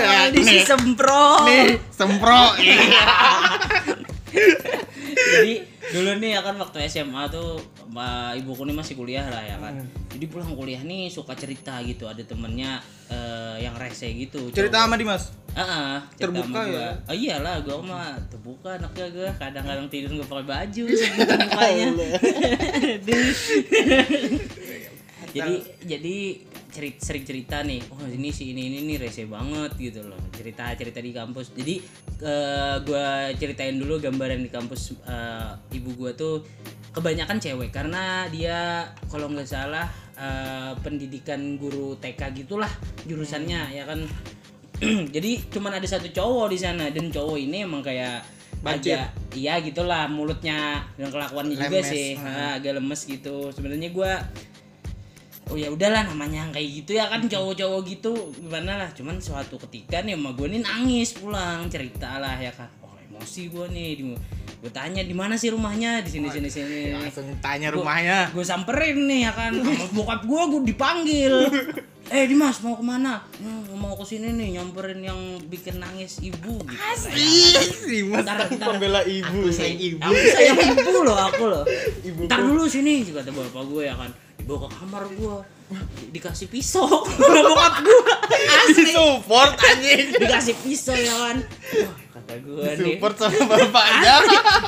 [0.00, 0.62] Ya, di si nih.
[0.64, 1.44] sempro.
[1.44, 2.54] nih semprot
[5.10, 5.54] Jadi
[5.90, 7.58] dulu nih ya kan waktu SMA tuh
[7.90, 9.74] ma- ibuku nih masih kuliah lah ya kan.
[10.10, 12.78] Jadi pulang kuliah nih suka cerita gitu ada temennya
[13.10, 14.50] eh, yang rese gitu.
[14.54, 16.94] cerita sama Dimas Heeh, cerita Terbuka ya?
[17.10, 19.30] Oh iyalah, gua mah terbuka anaknya gua.
[19.34, 21.88] Kadang-kadang tidur nggak pakai baju segitu mukanya.
[25.30, 25.54] Jadi
[25.86, 26.16] jadi
[26.70, 30.18] cerit, sering cerita nih, oh ini si ini ini nih rese banget gitu loh.
[30.34, 31.54] Cerita cerita di kampus.
[31.54, 31.82] Jadi
[32.22, 36.42] eh, gua ceritain dulu gambaran di kampus eh, ibu gua tuh
[36.94, 37.70] kebanyakan cewek.
[37.74, 39.86] Karena dia kalau nggak salah
[40.18, 42.70] eh, pendidikan guru TK gitulah
[43.06, 44.06] jurusannya ya kan?
[45.14, 46.90] Jadi cuman ada satu cowok di sana.
[46.90, 52.08] Dan cowok ini emang kayak agak iya gitulah mulutnya dan kelakuannya juga Lemes, sih.
[52.18, 52.60] Hmm.
[52.60, 53.48] Agak lemes gitu.
[53.56, 54.20] Sebenarnya gua
[55.50, 58.14] oh ya udahlah namanya yang kayak gitu ya kan cowok-cowok gitu.
[58.36, 62.70] Gimana lah cuman suatu ketika nih sama gue nih nangis pulang cerita lah ya kan.
[62.80, 64.04] Oh emosi gue nih di
[64.60, 66.00] gue tanya di mana sih rumahnya?
[66.00, 66.80] Di sini sini sini.
[66.92, 68.28] langsung tanya Gua- rumahnya.
[68.30, 71.34] gue samperin nih ya kan sama bokap gue gue dipanggil.
[72.10, 73.22] Eh Dimas mau ke mana?
[73.38, 75.14] "Hmm, mau ke sini nih nyamperin yang
[75.46, 76.58] bikin nangis ibu.
[76.58, 77.06] Gitu.
[77.86, 79.98] Dimas Ntar- ntar- pembela ibu aku sayang ibu.
[80.00, 81.62] Aku sayang ibu loh aku loh.
[82.02, 84.10] Ibu ntar dulu sini kata bapak gue ya kan
[84.50, 85.36] dibawa ke kamar gue
[86.10, 88.14] dikasih pisau sama bokap gua.
[88.66, 88.90] Asli.
[88.90, 90.18] Support anjing.
[90.18, 91.36] Dikasih pisau ya kan?
[91.86, 92.98] Wah, kata gua nih.
[92.98, 94.14] support sama bapaknya.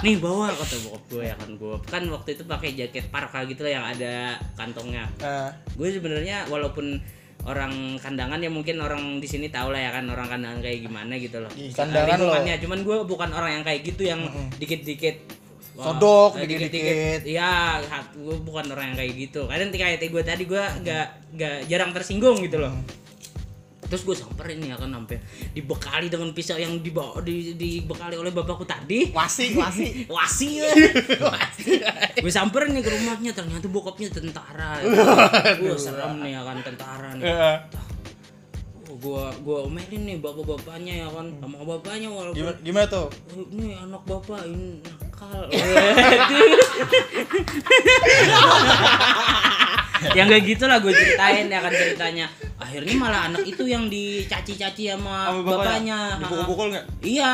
[0.07, 3.67] Nih bawa kata bokap gue ya kan gue kan waktu itu pakai jaket parka gitu
[3.67, 5.11] lah yang ada kantongnya.
[5.19, 7.03] Eh, gue sebenarnya walaupun
[7.43, 11.19] orang kandangan ya mungkin orang di sini tahu lah ya kan orang kandangan kayak gimana
[11.19, 11.51] gitu loh.
[11.59, 12.63] Ih, kandangan Lingkungannya.
[12.63, 14.23] cuman gue bukan orang yang kayak gitu yang
[14.63, 15.42] dikit-dikit
[15.73, 17.25] Sodok, dikit-dikit.
[17.25, 17.81] iya
[18.13, 19.49] gue bukan orang yang kayak gitu.
[19.49, 22.73] Kadang kayak gue tadi gue gak gak jarang tersinggung gitu loh.
[23.93, 25.21] Terus gue samperin ya kan sampai
[25.53, 29.13] dibekali dengan pisau yang dibawa di, dibekali oleh bapakku tadi.
[29.13, 30.05] Wasi wasi.
[30.17, 30.73] Wasi ya.
[32.25, 34.81] gue samperin nih ke rumahnya ternyata bokapnya tentara.
[34.83, 35.61] Ya.
[35.61, 37.25] gue serem nih ya kan tentara nih.
[37.29, 37.57] Oh,
[39.03, 43.07] gua gua omelin nih bapak-bapaknya ya kan sama bapaknya walaupun gimana, gimana tuh?
[43.35, 45.51] "Eh, ini anak bapak ini nakal.
[50.19, 52.27] Yang kayak gitu lah gue ceritain ya kan ceritanya.
[52.59, 55.59] Akhirnya malah anak itu yang dicaci-caci sama, sama bapaknya?
[55.63, 55.99] bapaknya.
[56.27, 56.85] Dipukul-pukul nggak?
[57.07, 57.33] Iya.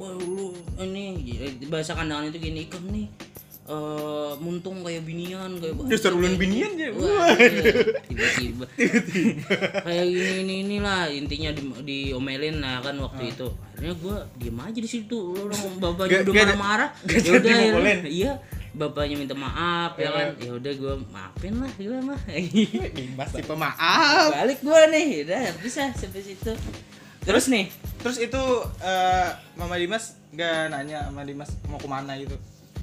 [0.00, 1.36] Wah lu ini
[1.68, 3.06] bahasa kandangan itu gini ikam nih
[3.62, 6.90] eh muntung kayak binian kayak Dasar ulun binian ya.
[6.90, 7.24] Iya.
[8.10, 8.66] tiba-tiba.
[9.86, 13.46] Kayak gini ini inilah intinya di, diomelin lah kan waktu itu.
[13.78, 16.90] Akhirnya gua diem aja di situ orang bapaknya udah marah-marah.
[17.06, 18.32] ya udah ya, iya
[18.74, 20.28] bapaknya minta maaf ya kan.
[20.42, 22.20] Ya udah gua maafin lah gua mah.
[22.98, 26.50] Dimas tipe maaf balik gua nih udah bisa sampai situ.
[27.22, 27.70] Terus nih.
[28.02, 28.42] terus itu
[28.82, 32.34] eh, mama Dimas gak nanya sama Dimas mau ke mana gitu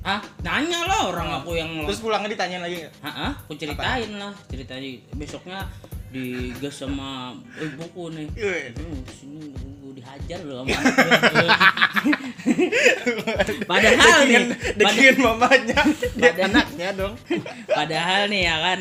[0.10, 2.94] ah nanya lah orang aku yang terus pulangnya ditanyain lagi nggak?
[3.06, 5.60] Hah, aku ceritain lah ceritanya besoknya
[6.10, 8.28] digas sama ibuku nih.
[8.34, 8.66] Wih.
[8.74, 9.48] Hmm, sini
[10.00, 10.80] dihajar loh sama
[13.70, 14.44] padahal nih
[14.76, 15.80] dengan mamanya.
[16.20, 17.14] Dia anaknya dong.
[17.68, 18.80] Padahal nih ya kan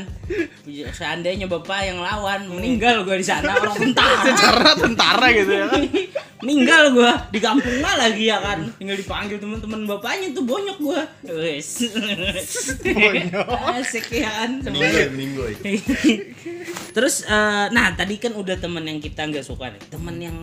[0.93, 4.23] seandainya bapak yang lawan meninggal gua di sana orang tentara.
[4.23, 5.83] Secara tentara gitu ya kan.
[6.39, 8.71] Meninggal gua di kampung mah lagi ya kan.
[8.79, 11.03] Tinggal dipanggil teman-teman bapaknya tuh bonyok gua.
[11.27, 11.83] Wes.
[12.87, 13.47] Bonyok.
[13.83, 14.63] asik ya kan.
[16.95, 20.37] Terus eh, nah tadi kan udah temen yang kita nggak suka nih, temen yang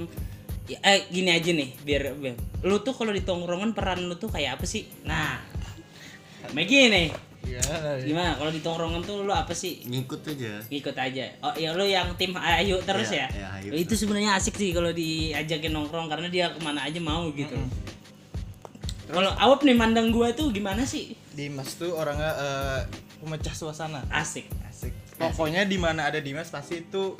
[0.66, 4.30] ya, eh gini aja nih biar, biar lu tuh kalau di tongkrongan peran lu tuh
[4.30, 4.86] kayak apa sih?
[5.06, 5.38] Nah,
[6.54, 7.10] Megi nih,
[7.46, 7.62] Iya.
[8.06, 9.82] gimana kalau di tongkrongan tuh lu apa sih?
[9.86, 10.62] Ngikut aja.
[10.70, 11.26] Ngikut aja.
[11.42, 13.28] Oh ya lu yang tim Ayu terus Iya, ya?
[13.34, 17.30] iya, Ayu itu sebenarnya asik sih kalau diajakin nongkrong karena dia ke mana aja mau
[17.34, 17.54] gitu.
[19.06, 21.14] Kalau Awap nih mandang gua tuh gimana sih?
[21.34, 22.80] Dimas tuh orangnya eh,
[23.22, 24.46] pemecah suasana Asik.
[24.66, 27.16] asik pokoknya di mana ada Dimas pasti itu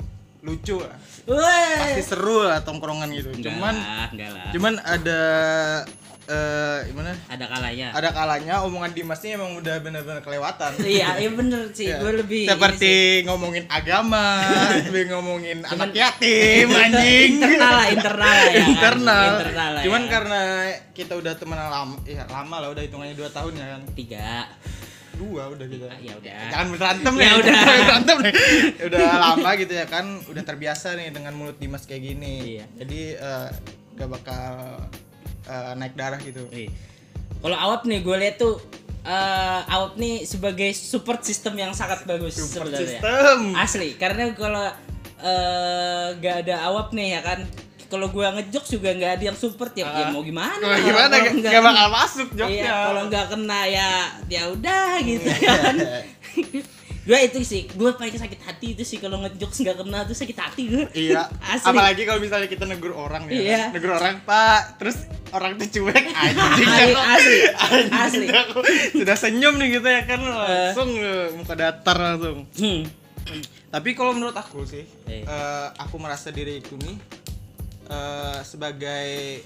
[0.46, 0.94] lucu lah
[1.26, 4.46] pasti seru lah tongkrongan gitu Enggak cuman lah, enggak lah.
[4.54, 5.20] cuman ada
[6.26, 7.88] eh gimana ada kalanya.
[7.94, 11.86] ada kalanya omongan Dimas ini emang udah bener-bener kelewatan Iya, iya bener sih.
[11.86, 12.02] Ya.
[12.02, 14.42] Gue lebih seperti ngomongin agama
[14.90, 18.66] lebih ngomongin anak yatim anjing internal lah internal ya kan?
[18.74, 19.22] internal.
[19.30, 20.08] internal lah cuman ya.
[20.10, 20.40] karena
[20.98, 24.30] kita udah temenan lama ya lama lah udah hitungannya dua tahun ya kan tiga
[25.16, 27.52] dua udah kita Ah, ya udah jangan berantem Ya nih udah.
[27.58, 28.34] jangan berantem nih
[28.84, 32.66] udah lama gitu ya kan udah terbiasa nih dengan mulut Dimas kayak gini Iya.
[32.76, 33.48] jadi eh,
[33.94, 34.44] gak bakal
[35.44, 36.70] eh, naik darah gitu Iya.
[37.38, 38.60] kalau awap nih gue lihat tuh
[39.02, 43.38] eh awap nih sebagai support system yang sangat bagus Support sebenarnya system.
[43.54, 44.66] asli karena kalau
[45.18, 47.40] eh gak ada awap nih ya kan
[47.86, 50.08] kalau gue ngejok juga nggak ada yang support ya, ya Ah.
[50.08, 53.60] mau gimana Kalau gimana Kalau gak, gak kena- bakal masuk joknya Iya, kalau nggak kena
[53.64, 53.90] ya
[54.26, 55.74] ya udah gitu kan.
[57.06, 60.34] gue itu sih, gue paling sakit hati itu sih kalau ngejokes nggak kena tuh sakit
[60.36, 60.84] hati gue.
[60.92, 61.70] Iya, Asli.
[61.70, 63.38] apalagi kalau misalnya kita negur orang ya.
[63.38, 63.62] Iya.
[63.70, 64.98] Negur orang, "Pak," terus
[65.30, 66.66] orang tuh cuek anjing.
[66.66, 68.26] Asli, asli, anjing, asli.
[68.26, 68.58] aku
[68.92, 72.42] Sudah senyum nih gitu ya kan langsung eh, muka datar langsung.
[72.52, 72.82] Hmm.
[73.68, 75.22] Tapi kalau menurut aku sih, Eh.
[75.22, 76.98] eh, aku merasa diriku nih
[77.86, 79.40] eh, sebagai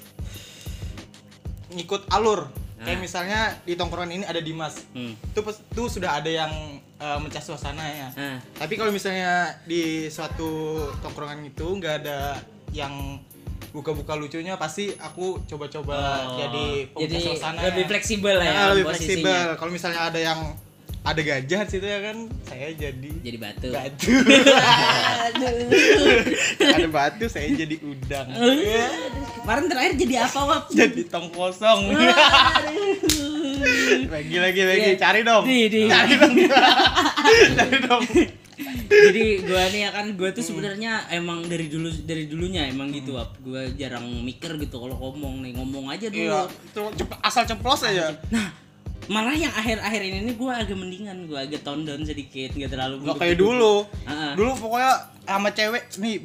[1.70, 2.50] ngikut alur.
[2.76, 3.02] Kayak Ah.
[3.02, 4.80] misalnya di tongkrongan ini ada Dimas.
[4.90, 5.12] Hmm.
[5.12, 6.48] Itu tuh sudah ada yang
[7.00, 8.08] mencah suasana ya.
[8.14, 8.36] Ah.
[8.56, 12.36] Tapi kalau misalnya di suatu tongkrongan itu nggak ada
[12.70, 13.20] yang
[13.70, 15.96] buka-buka lucunya pasti aku coba-coba
[16.34, 16.98] jadi Oh.
[16.98, 17.60] jadi pemecah suasana.
[17.62, 19.46] lebih fleksibel lah ya Nah, lebih fleksibel.
[19.54, 20.40] Kalau misalnya ada yang
[21.00, 23.68] ada gajah situ ya kan, saya jadi Jadi batu.
[23.70, 24.12] batu.
[26.60, 28.28] ada batu saya jadi udang.
[29.40, 30.64] Kemarin terakhir jadi apa, Wap?
[30.70, 31.88] jadi tong kosong.
[34.06, 34.98] lagi lagi lagi Iya.
[34.98, 35.42] cari dong.
[35.42, 35.80] Di, di.
[35.86, 36.32] Cari dong.
[37.58, 38.02] cari dong.
[38.90, 43.16] jadi gua nih ya kan gua tuh sebenarnya emang dari dulu dari dulunya emang gitu
[43.16, 43.40] Wap.
[43.40, 46.28] Gua jarang mikir gitu kalau ngomong nih, ngomong aja dulu.
[46.28, 48.12] Iya, itu cep- asal ceplos aja.
[48.28, 48.52] Nah,
[49.10, 52.94] malah yang akhir-akhir ini nih gue agak mendingan gue agak tone down sedikit nggak terlalu
[53.02, 53.74] Nggak kayak dulu.
[54.06, 54.32] Heeh.
[54.38, 54.92] Dulu pokoknya
[55.26, 56.16] sama cewek nih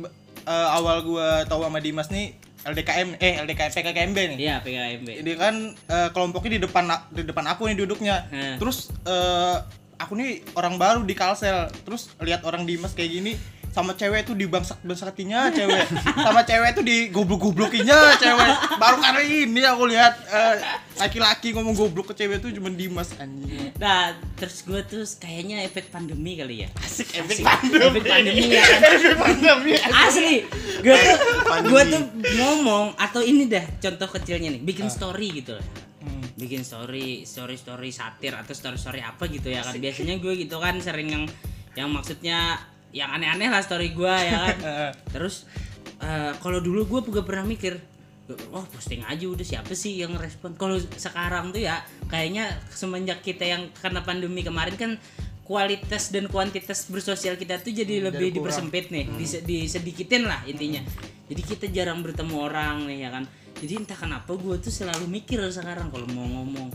[0.46, 4.38] eh, awal gua tahu sama Dimas nih LDKM eh LDKM PKKMB nih.
[4.38, 8.30] iya PKMB Ini kan eh, kelompoknya di depan di depan aku nih duduknya.
[8.30, 8.62] Hmm.
[8.62, 9.58] Terus eh,
[9.98, 11.74] aku nih orang baru di Kalsel.
[11.86, 13.34] Terus lihat orang Dimas kayak gini
[13.76, 15.84] sama cewek itu dibangsak bangsatinya cewek.
[16.16, 18.80] Sama cewek itu digoblok goblokinya cewek.
[18.80, 20.56] Baru kali ini aku lihat eh,
[20.96, 23.76] laki-laki ngomong goblok ke cewek itu cuma Dimas anjing.
[23.76, 26.72] Nah terus gue tuh kayaknya efek pandemi kali ya.
[26.80, 28.64] Asik efek efek pandemi ya.
[28.64, 29.72] Kan efek pandemi.
[29.76, 30.48] Asli.
[30.80, 31.68] Gue tuh Pandemi.
[31.76, 32.02] gue tuh
[32.40, 35.68] ngomong atau ini dah contoh kecilnya nih bikin story gitu lah
[36.06, 36.22] Hmm.
[36.38, 39.74] bikin story story story satir atau story story apa gitu ya kan.
[39.74, 41.26] Biasanya gue gitu kan sering yang
[41.74, 42.62] yang maksudnya
[42.96, 44.58] yang aneh-aneh lah story gue ya kan?
[45.14, 45.44] Terus
[46.00, 47.76] eh, kalau dulu gue juga pernah mikir
[48.56, 50.56] oh posting aja udah siapa sih yang respon?
[50.56, 54.92] Kalau sekarang tuh ya kayaknya semenjak kita yang karena pandemi kemarin kan
[55.46, 58.50] kualitas dan kuantitas bersosial kita tuh jadi lebih kurang.
[58.50, 60.82] dipersempit nih dise- disedikitin lah intinya.
[61.30, 63.30] Jadi kita jarang bertemu orang nih ya kan?
[63.56, 66.74] Jadi entah kenapa gue tuh selalu mikir sekarang kalau mau ngomong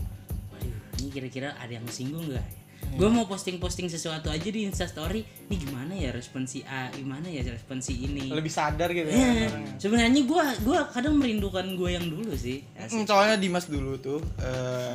[0.55, 2.60] waduh ini kira-kira ada yang singgung gak ya
[2.91, 7.41] gue mau posting-posting sesuatu aja di instastory ini gimana ya respon si A gimana ya
[7.43, 9.73] respon si ini lebih sadar gitu ya Eh, orangnya.
[9.77, 12.61] sebenarnya gua gua kadang merindukan gue yang dulu sih.
[12.75, 14.93] Mm, soalnya Dimas dulu tuh eh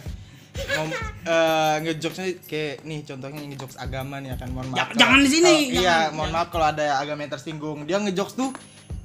[0.56, 0.88] ngom
[1.22, 5.18] eh, ngejokesnya kayak nih contohnya ngejokes agama nih ya kan mohon maaf Jangan- kalau- jangan
[5.18, 6.32] di sini, kalau- iya jangan, mohon jangan.
[6.34, 8.50] maaf kalau ada agama yang tersinggung dia ngejokes tuh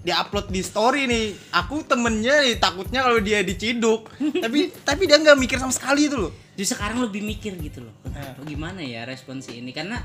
[0.02, 4.10] diupload di story nih aku temennya nih takutnya kalau dia diciduk
[4.44, 7.96] tapi tapi dia nggak mikir sama sekali itu loh Jadi sekarang lebih mikir gitu loh.
[8.04, 9.72] Kenapa gimana ya respon si ini?
[9.72, 9.98] Karena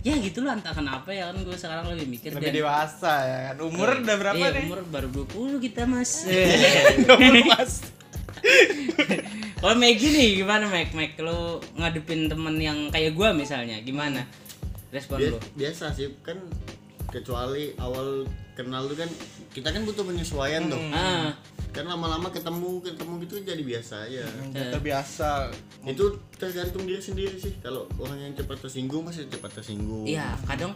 [0.00, 3.38] ya gitu loh entah kenapa ya kan gue sekarang lebih mikir lebih dan- dewasa ya
[3.46, 6.24] kan umur udah berapa Iya, nih umur baru 20 kita, Mas.
[7.06, 7.72] umur mas
[9.60, 10.88] Kalau Maggie nih gimana Meg?
[10.90, 11.36] Meg lu
[11.74, 14.24] ngadepin temen yang kayak gua misalnya, gimana?
[14.88, 15.38] Respon Bia- lu?
[15.54, 16.40] biasa sih kan
[17.06, 18.24] kecuali awal
[18.62, 19.10] kenal tuh kan
[19.50, 20.80] kita kan butuh penyesuaian tuh.
[20.92, 21.34] Ah,
[21.70, 24.22] kan lama-lama ketemu ketemu gitu jadi biasa aja.
[24.50, 25.28] Udah terbiasa
[25.86, 26.04] itu
[26.36, 27.56] tergantung diri sendiri sih.
[27.62, 30.04] Kalau orang yang cepat tersinggung pasti cepat tersinggung.
[30.06, 30.74] Iya, kadang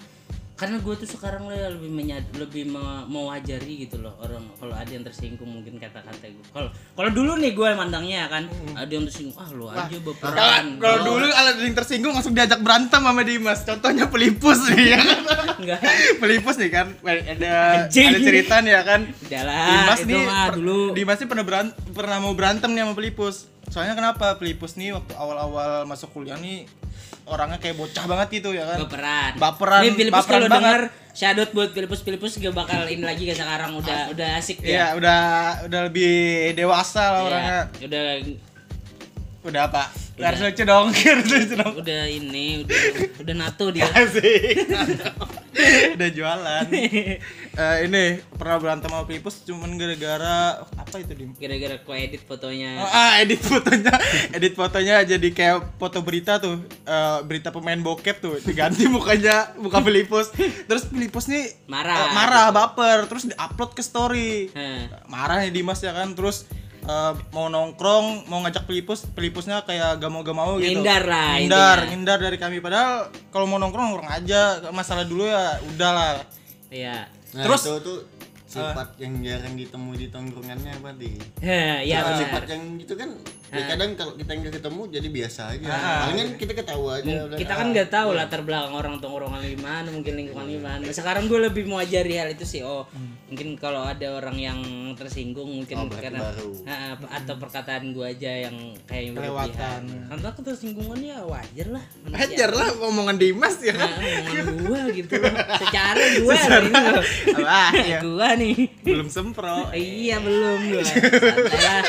[0.54, 4.86] karena gue tuh sekarang le- lebih menyad, lebih me- mewajari gitu loh orang kalau ada
[4.86, 8.46] yang tersinggung mungkin kata-kata gue kalau kalau dulu nih gue mandangnya ya kan
[8.78, 13.02] ada yang tersinggung ah lu aja baperan kalau dulu ada yang tersinggung langsung diajak berantem
[13.02, 13.60] sama Dimas.
[13.66, 15.18] Contohnya pelipus nih ya kan?
[15.58, 15.80] Enggak.
[16.22, 17.52] Pelipus nih kan ada
[17.90, 18.08] Anjing.
[18.14, 19.00] ada cerita nih ya kan?
[19.10, 20.80] Udah lah, Dimas nih mah dulu.
[20.94, 21.44] Dimas nih pernah
[21.90, 23.50] pernah mau berantem nih sama pelipus.
[23.72, 24.36] Soalnya kenapa?
[24.38, 26.68] Pelipus nih waktu awal-awal masuk kuliah nih
[27.24, 28.78] orangnya kayak bocah banget gitu ya kan?
[28.84, 29.32] Baperan.
[29.36, 30.80] Baperan, nih Filipus kalau denger
[31.12, 32.00] shadow buat Filipus.
[32.00, 33.70] Filipus gak bakal ini lagi kayak sekarang.
[33.74, 34.96] Udah udah asik Iya, ya.
[34.96, 35.20] udah
[35.64, 36.12] udah lebih
[36.52, 37.60] dewasa lah Iya, orangnya.
[37.80, 38.02] udah
[39.44, 39.92] Udah apa?
[40.16, 40.24] Udah.
[40.24, 41.74] Harus lucu dong, harus lucu dong.
[41.76, 42.80] udah ini udah
[43.20, 44.56] udah nato dia Asik.
[45.94, 46.64] udah jualan.
[46.70, 51.30] Eh, ini pernah berantem sama Pipus cuman gara-gara apa itu dim?
[51.34, 53.94] gara-gara ku edit fotonya Oh, ah, edit fotonya,
[54.30, 59.78] edit fotonya jadi kayak foto berita tuh, eh, berita pemain bokep tuh, diganti mukanya, muka
[59.80, 60.32] Filipus.
[60.64, 61.96] Terus Filipus nih Marah.
[62.00, 64.48] eh, marah, baper, terus diupload ke story.
[64.50, 64.88] Heh.
[65.06, 66.48] marah nih Dimas ya kan terus
[66.84, 70.70] eh, mau nongkrong mau ngajak pelipus pelipusnya kayak gak mau gak mau gitu.
[70.74, 71.88] Ngindar lah ngindar intinya.
[71.90, 72.56] ngindar dari kami.
[72.58, 72.92] Padahal
[73.28, 74.42] kalau mau nongkrong nongkrong aja.
[74.70, 76.20] Masalah dulu ya udahlah.
[76.68, 77.08] Iya.
[77.32, 77.98] Nah, Terus- itu tuh
[78.44, 81.10] sifat yang jarang ditemui di tongkrongannya berarti
[81.82, 82.20] iya Nah, benar.
[82.22, 83.10] sifat yang gitu kan
[83.46, 85.66] ya kadang kalau kita nggak ketemu jadi biasa aja.
[85.66, 85.78] Ah.
[86.04, 87.36] palingan kita ketawa aja udah.
[87.36, 91.64] kita kan nggak tahu latar belakang orang tongkrongan gimana mungkin lingkungan gimana sekarang gue lebih
[91.64, 92.88] mau ajari hal itu sih oh
[93.26, 94.58] mungkin kalau ada orang yang
[94.94, 96.50] tersinggung mungkin Oh, karena baru.
[96.64, 99.82] Ah, apa- atau perkataan gue aja yang kayak yang Kelewatan.
[100.06, 101.84] karena ketersinggungan ya wajar lah.
[102.10, 105.14] Hajar lah omongan Dimas ya Nah, omongan gue gitu.
[105.58, 107.04] Secara gue loh ini loh
[107.44, 107.98] ah ya?
[108.00, 108.54] Gue nih.
[108.82, 109.70] Belum sempro.
[109.72, 111.82] Iya belum gue santai lah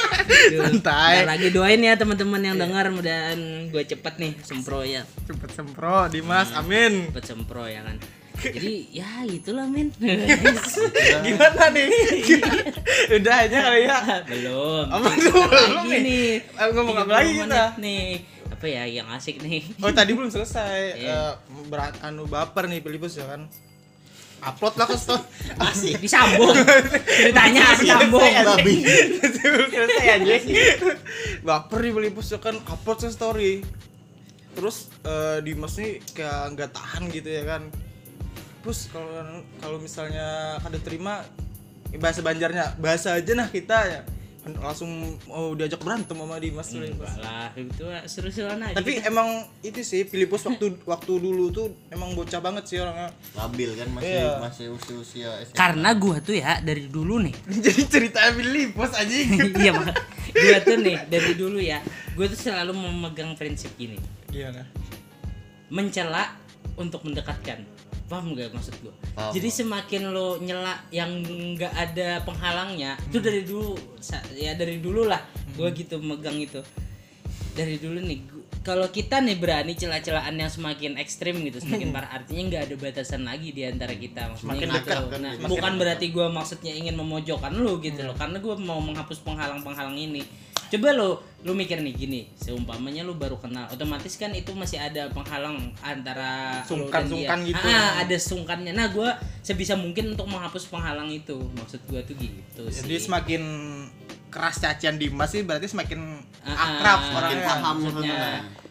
[0.57, 1.13] Santai.
[1.25, 5.07] lagi doain ya teman-teman yang dengar mudahan gue cepet nih sempro ya.
[5.23, 6.51] Cepet sempro Dimas.
[6.51, 7.07] Amin.
[7.15, 7.95] Cepet sempro ya kan.
[8.35, 9.87] Jadi ya itulah men
[11.25, 11.87] gimana nih?
[13.15, 14.85] Udah aja kali ya belum.
[14.91, 15.31] Apa tuh?
[15.47, 16.27] Belum lagi nih?
[16.43, 17.65] nih ngomong apa 30 lagi kita?
[17.79, 18.07] nih.
[18.51, 19.63] Apa ya yang asik nih?
[19.79, 20.99] Oh tadi belum selesai.
[20.99, 21.39] Iya.
[21.39, 23.47] Eh, berat anu baper nih pelipus ya kan
[24.43, 25.23] upload lah ke story
[25.55, 26.51] asik disambung.
[27.05, 28.21] Ceritanya disambung.
[28.23, 28.75] Babi
[29.31, 30.35] selesai aja
[31.45, 33.53] baper ya kan upload ke story.
[34.55, 37.61] Terus eh, Dimas nih kayak nggak tahan gitu ya kan.
[38.63, 41.21] Terus kalau kalau misalnya kada terima
[41.95, 44.01] bahasa Banjarnya bahasa aja nah kita ya
[44.55, 44.89] langsung
[45.25, 46.77] mau diajak berantem sama Dimas tuh.
[46.79, 49.25] enggak lah itu seru-seruan aja Tapi emang
[49.59, 53.09] itu sih Filipus waktu waktu dulu tuh emang bocah banget sih orangnya.
[53.33, 54.37] labil kan masih Iya.
[54.37, 55.55] masih usia usia SMA.
[55.55, 57.33] karena gua tuh ya dari dulu nih
[57.65, 59.13] Jadi cerita Filipus aja.
[59.57, 59.97] iya mak
[60.29, 61.81] gua tuh nih dari dulu ya
[62.13, 64.61] gua tuh selalu memegang prinsip gini Gimana?
[65.67, 66.37] mencela
[66.75, 67.65] untuk mendekatkan
[68.05, 68.93] paham gak maksud gua?
[69.17, 71.09] Paham, jadi semakin lo nyela yang
[71.57, 73.73] nggak ada penghalangnya itu dari dulu
[74.37, 75.21] ya dari dulu lah.
[75.57, 76.61] Gua gitu megang itu.
[77.55, 78.19] Dari dulu nih
[78.65, 83.21] kalau kita nih berani celah-celahan yang semakin ekstrim gitu semakin parah artinya nggak ada batasan
[83.21, 84.77] lagi di antara kita maksudnya Semakin gitu.
[84.81, 85.49] dekat kan Nah, gitu.
[85.53, 90.25] bukan berarti gua maksudnya ingin memojokkan lu gitu loh karena gua mau menghapus penghalang-penghalang ini
[90.75, 91.09] coba lo
[91.41, 96.59] lu mikir nih gini seumpamanya lu baru kenal otomatis kan itu masih ada penghalang antara
[96.65, 97.29] lu dan dia.
[97.29, 97.65] Sungkan-sungkan gitu.
[97.65, 102.63] Ah, ada sungkannya nah gua sebisa mungkin untuk menghapus penghalang itu maksud gua tuh gitu
[102.65, 103.41] Jadi sih semakin
[104.27, 107.45] keras cacian Dimas sih berarti semakin Ah, akrab ah, orangnya.
[107.47, 107.75] paham.
[107.79, 108.21] maksudnya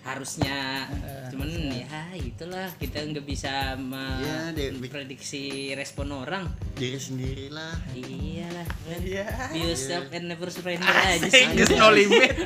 [0.05, 0.85] Harusnya
[1.27, 3.73] cuman ya itulah kita nggak bisa
[4.21, 9.27] Ya, dia- memprediksi respon orang diri sendirilah iyalah kan Iya.
[9.51, 12.37] Be yourself and never surrender aja sih Asik, just no limit.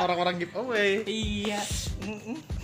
[0.00, 1.02] Orang-orang giveaway.
[1.04, 2.57] iya Asik.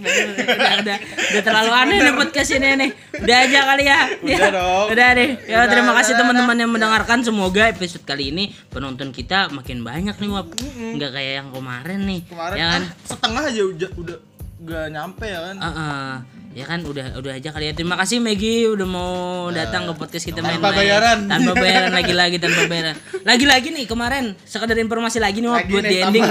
[0.00, 0.96] Udah, udah,
[1.30, 2.90] udah terlalu aneh nih podcast ini nih.
[3.20, 4.00] Udah aja kali ya.
[4.18, 4.86] Udah Ya, dong.
[4.90, 5.28] udah deh.
[5.44, 7.18] Ya Udah, terima kasih teman-teman yang mendengarkan.
[7.20, 10.48] Semoga episode kali ini penonton kita makin banyak nih wap.
[10.76, 12.20] Nggak kayak yang kemarin nih.
[12.26, 12.82] Kemarin ya kan?
[12.82, 14.16] ah, setengah aja udah udah
[14.60, 15.56] gak nyampe ya kan.
[15.56, 16.12] Ah, ah.
[16.50, 17.72] ya kan udah udah aja kali ya.
[17.72, 19.12] Terima kasih Maggie udah mau
[19.48, 21.30] datang ke podcast kita main Tanpa bayaran.
[21.30, 22.96] tanpa bayaran lagi-lagi tanpa bayaran.
[23.22, 26.24] Lagi-lagi nih kemarin sekadar informasi lagi nih Lagi buat nih, di ending.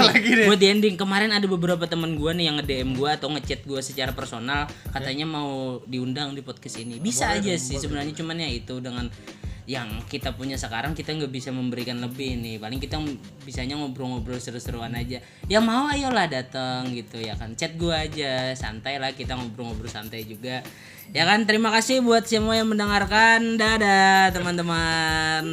[0.46, 3.80] buat di ending kemarin ada beberapa teman gua nih yang nge-DM gua atau ngechat gua
[3.80, 4.68] secara personal.
[4.92, 7.00] Katanya mau diundang di podcast ini.
[7.00, 9.08] Bisa aja sih sebenarnya cuman ya itu dengan
[9.70, 12.58] yang kita punya sekarang kita nggak bisa memberikan lebih nih.
[12.58, 12.98] Paling kita
[13.46, 15.22] bisanya ngobrol-ngobrol seru-seruan aja.
[15.46, 17.54] Yang mau ayolah datang gitu ya kan.
[17.54, 20.66] Chat gua aja santai lah kita ngobrol-ngobrol santai juga.
[21.14, 23.54] Ya kan terima kasih buat semua yang mendengarkan.
[23.54, 25.46] Dadah teman-teman